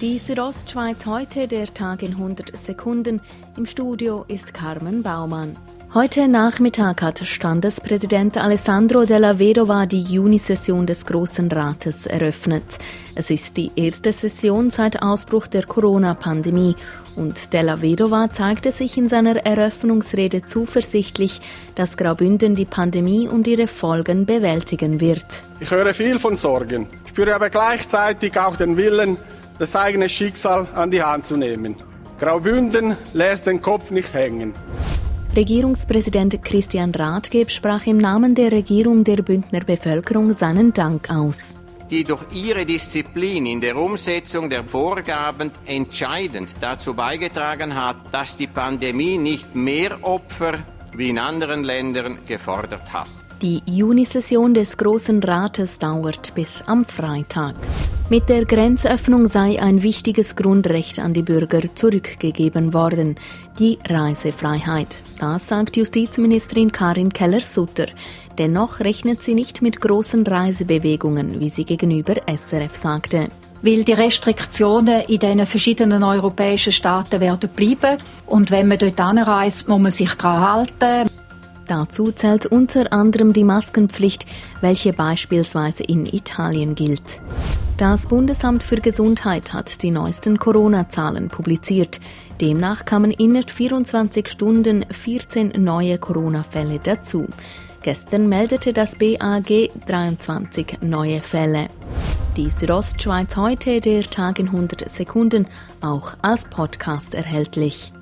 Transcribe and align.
Die 0.00 0.18
Südostschweiz 0.18 1.04
heute, 1.04 1.46
der 1.46 1.66
Tag 1.66 2.02
in 2.02 2.12
100 2.12 2.56
Sekunden. 2.56 3.20
Im 3.58 3.66
Studio 3.66 4.24
ist 4.28 4.54
Carmen 4.54 5.02
Baumann. 5.02 5.54
Heute 5.92 6.26
Nachmittag 6.26 7.02
hat 7.02 7.18
Standespräsident 7.18 8.38
Alessandro 8.38 9.04
Della 9.04 9.38
Vedova 9.38 9.84
die 9.84 10.00
Junisession 10.00 10.86
des 10.86 11.04
Großen 11.04 11.52
Rates 11.52 12.06
eröffnet. 12.06 12.62
Es 13.14 13.28
ist 13.28 13.58
die 13.58 13.72
erste 13.76 14.12
Session 14.12 14.70
seit 14.70 15.02
Ausbruch 15.02 15.46
der 15.48 15.66
Corona-Pandemie 15.66 16.76
und 17.14 17.52
Della 17.52 17.82
Vedova 17.82 18.30
zeigte 18.30 18.72
sich 18.72 18.96
in 18.96 19.10
seiner 19.10 19.44
Eröffnungsrede 19.44 20.46
zuversichtlich, 20.46 21.42
dass 21.74 21.98
Graubünden 21.98 22.54
die 22.54 22.64
Pandemie 22.64 23.28
und 23.28 23.46
ihre 23.46 23.68
Folgen 23.68 24.24
bewältigen 24.24 24.98
wird. 25.02 25.26
Ich 25.58 25.70
höre 25.70 25.92
viel 25.92 26.18
von 26.18 26.36
Sorgen, 26.36 26.86
spüre 27.06 27.34
aber 27.34 27.50
gleichzeitig 27.50 28.38
auch 28.40 28.56
den 28.56 28.78
Willen, 28.78 29.18
das 29.60 29.76
eigene 29.76 30.08
Schicksal 30.08 30.66
an 30.74 30.90
die 30.90 31.02
Hand 31.02 31.24
zu 31.24 31.36
nehmen. 31.36 31.76
Graubünden 32.18 32.96
lässt 33.12 33.46
den 33.46 33.62
Kopf 33.62 33.92
nicht 33.92 34.12
hängen. 34.12 34.54
Regierungspräsident 35.36 36.42
Christian 36.42 36.90
Rathgeb 36.92 37.50
sprach 37.50 37.86
im 37.86 37.98
Namen 37.98 38.34
der 38.34 38.50
Regierung 38.50 39.04
der 39.04 39.22
Bündner 39.22 39.60
Bevölkerung 39.60 40.32
seinen 40.32 40.72
Dank 40.72 41.08
aus 41.08 41.54
die 41.90 42.04
durch 42.04 42.22
ihre 42.32 42.64
Disziplin 42.64 43.46
in 43.46 43.60
der 43.60 43.76
Umsetzung 43.76 44.48
der 44.48 44.62
Vorgaben 44.62 45.50
entscheidend 45.66 46.50
dazu 46.60 46.94
beigetragen 46.94 47.74
hat, 47.74 47.96
dass 48.12 48.36
die 48.36 48.46
Pandemie 48.46 49.18
nicht 49.18 49.56
mehr 49.56 49.98
Opfer 50.02 50.60
wie 50.94 51.10
in 51.10 51.18
anderen 51.18 51.64
Ländern 51.64 52.20
gefordert 52.26 52.92
hat. 52.92 53.10
Die 53.42 53.62
Junisession 53.64 54.52
des 54.52 54.76
Großen 54.76 55.22
Rates 55.22 55.78
dauert 55.78 56.34
bis 56.34 56.62
am 56.66 56.84
Freitag. 56.84 57.54
Mit 58.10 58.28
der 58.28 58.44
Grenzöffnung 58.44 59.26
sei 59.28 59.58
ein 59.62 59.82
wichtiges 59.82 60.36
Grundrecht 60.36 60.98
an 60.98 61.14
die 61.14 61.22
Bürger 61.22 61.62
zurückgegeben 61.74 62.74
worden, 62.74 63.14
die 63.58 63.78
Reisefreiheit. 63.88 65.02
Das 65.18 65.48
sagt 65.48 65.78
Justizministerin 65.78 66.70
Karin 66.70 67.10
Keller-Sutter. 67.10 67.86
Dennoch 68.36 68.80
rechnet 68.80 69.22
sie 69.22 69.34
nicht 69.34 69.62
mit 69.62 69.80
großen 69.80 70.26
Reisebewegungen, 70.26 71.40
wie 71.40 71.48
sie 71.48 71.64
gegenüber 71.64 72.16
SRF 72.26 72.76
sagte 72.76 73.28
weil 73.62 73.84
die 73.84 73.92
Restriktionen 73.92 75.02
in 75.02 75.18
den 75.18 75.46
verschiedenen 75.46 76.02
europäischen 76.02 76.72
Staaten 76.72 77.20
werden 77.20 77.50
bleiben. 77.54 77.98
Und 78.24 78.50
wenn 78.50 78.68
man 78.68 78.78
dort 78.78 78.98
anreist, 78.98 79.68
muss 79.68 79.80
man 79.80 79.90
sich 79.90 80.14
daran 80.14 80.40
halten. 80.80 81.09
Dazu 81.70 82.10
zählt 82.10 82.46
unter 82.46 82.92
anderem 82.92 83.32
die 83.32 83.44
Maskenpflicht, 83.44 84.26
welche 84.60 84.92
beispielsweise 84.92 85.84
in 85.84 86.04
Italien 86.04 86.74
gilt. 86.74 87.20
Das 87.76 88.08
Bundesamt 88.08 88.64
für 88.64 88.80
Gesundheit 88.80 89.52
hat 89.52 89.80
die 89.84 89.92
neuesten 89.92 90.40
Corona-Zahlen 90.40 91.28
publiziert. 91.28 92.00
Demnach 92.40 92.84
kamen 92.84 93.12
innerhalb 93.12 93.50
24 93.50 94.26
Stunden 94.26 94.84
14 94.90 95.52
neue 95.62 95.98
Corona-Fälle 95.98 96.80
dazu. 96.82 97.28
Gestern 97.82 98.28
meldete 98.28 98.72
das 98.72 98.96
BAG 98.96 99.70
23 99.86 100.78
neue 100.80 101.20
Fälle. 101.20 101.68
Die 102.36 102.50
Südostschweiz 102.50 103.36
heute, 103.36 103.80
der 103.80 104.02
Tag 104.02 104.40
in 104.40 104.46
100 104.46 104.90
Sekunden, 104.90 105.46
auch 105.80 106.14
als 106.20 106.46
Podcast 106.46 107.14
erhältlich. 107.14 107.92